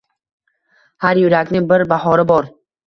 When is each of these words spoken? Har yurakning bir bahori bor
Har 1.07 1.21
yurakning 1.25 1.69
bir 1.75 1.89
bahori 1.95 2.29
bor 2.35 2.55